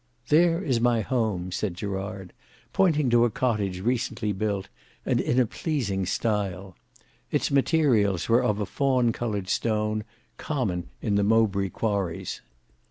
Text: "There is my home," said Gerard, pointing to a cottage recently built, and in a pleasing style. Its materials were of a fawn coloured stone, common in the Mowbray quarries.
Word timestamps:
"There 0.29 0.63
is 0.63 0.81
my 0.81 1.01
home," 1.01 1.51
said 1.51 1.75
Gerard, 1.75 2.33
pointing 2.73 3.11
to 3.11 3.23
a 3.23 3.29
cottage 3.29 3.81
recently 3.81 4.31
built, 4.31 4.67
and 5.05 5.21
in 5.21 5.39
a 5.39 5.45
pleasing 5.45 6.07
style. 6.07 6.75
Its 7.29 7.51
materials 7.51 8.27
were 8.27 8.41
of 8.43 8.59
a 8.59 8.65
fawn 8.65 9.11
coloured 9.11 9.47
stone, 9.47 10.03
common 10.37 10.87
in 11.03 11.17
the 11.17 11.23
Mowbray 11.23 11.69
quarries. 11.69 12.41